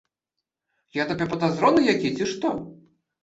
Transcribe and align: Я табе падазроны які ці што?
Я 0.99 1.03
табе 1.11 1.27
падазроны 1.35 1.81
які 1.93 2.13
ці 2.17 2.25
што? 2.35 2.55